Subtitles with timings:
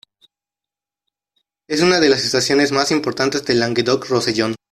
[1.67, 4.55] Es una de las estaciones más importantes del Languedoc-Rosellón.